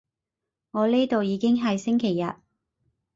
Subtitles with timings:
[0.71, 2.33] 我呢度已經係星期日